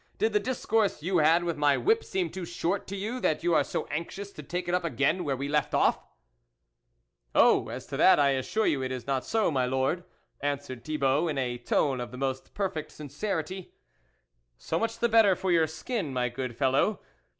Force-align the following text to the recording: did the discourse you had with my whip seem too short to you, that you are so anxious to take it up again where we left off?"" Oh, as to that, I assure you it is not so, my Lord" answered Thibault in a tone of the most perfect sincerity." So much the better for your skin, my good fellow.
did 0.17 0.33
the 0.33 0.39
discourse 0.39 1.03
you 1.03 1.19
had 1.19 1.43
with 1.43 1.57
my 1.57 1.77
whip 1.77 2.03
seem 2.03 2.31
too 2.31 2.43
short 2.43 2.87
to 2.87 2.95
you, 2.95 3.19
that 3.19 3.43
you 3.43 3.53
are 3.53 3.63
so 3.63 3.85
anxious 3.91 4.31
to 4.31 4.41
take 4.41 4.67
it 4.67 4.73
up 4.73 4.83
again 4.83 5.23
where 5.23 5.37
we 5.37 5.47
left 5.47 5.75
off?"" 5.75 5.99
Oh, 7.35 7.67
as 7.69 7.85
to 7.85 7.97
that, 7.97 8.19
I 8.19 8.29
assure 8.31 8.65
you 8.65 8.81
it 8.81 8.91
is 8.91 9.05
not 9.05 9.23
so, 9.23 9.51
my 9.51 9.67
Lord" 9.67 10.03
answered 10.41 10.83
Thibault 10.83 11.27
in 11.27 11.37
a 11.37 11.59
tone 11.59 12.01
of 12.01 12.09
the 12.09 12.17
most 12.17 12.55
perfect 12.55 12.91
sincerity." 12.91 13.75
So 14.57 14.79
much 14.79 14.97
the 14.97 15.07
better 15.07 15.35
for 15.35 15.51
your 15.51 15.67
skin, 15.67 16.11
my 16.11 16.29
good 16.29 16.57
fellow. 16.57 16.99